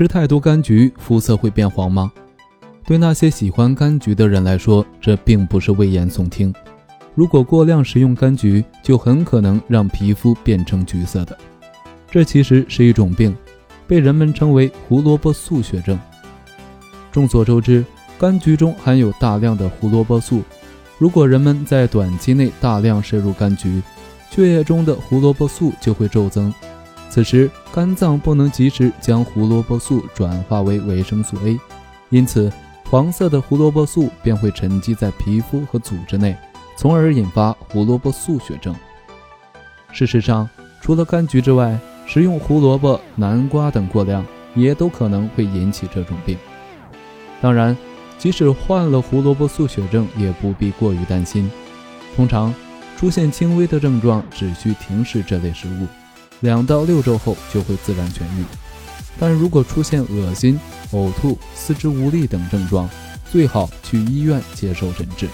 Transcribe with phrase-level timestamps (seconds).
[0.00, 2.10] 吃太多柑橘，肤色会变黄吗？
[2.86, 6.54] 对那些喜欢柑橘的人来说，这并不是危言耸听。
[7.14, 11.36] 如果过量食用柑橘，就很可能让皮肤变成橘色的。
[12.10, 13.36] 这其实是一种病，
[13.86, 16.00] 被人们称为胡萝卜素血症。
[17.12, 17.84] 众所周知，
[18.18, 20.42] 柑橘中含有大量的胡萝卜素。
[20.96, 23.82] 如果人们在短期内大量摄入柑橘，
[24.30, 26.50] 血液中的胡萝卜素就会骤增。
[27.10, 31.58] 此时，肝脏不能及时将胡萝卜素转化为维生素 A，
[32.08, 32.50] 因此
[32.88, 36.36] 黄色的胡萝卜素便会沉积在皮肤和组织内，
[36.76, 38.72] 从而引发胡萝卜素血症。
[39.90, 40.48] 事实上，
[40.80, 44.24] 除了柑橘之外，食用胡萝卜、南瓜等过量
[44.54, 46.38] 也都可能会引起这种病。
[47.40, 47.76] 当然，
[48.18, 51.50] 即使患了胡萝卜素血症，也不必过于担心。
[52.14, 52.54] 通常
[52.96, 55.88] 出现轻微的症状，只需停食这类食物。
[56.40, 58.44] 两到六周后就会自然痊愈，
[59.18, 60.58] 但如果出现恶心、
[60.92, 62.88] 呕吐、四肢无力等症状，
[63.30, 65.28] 最好去医院接受诊治。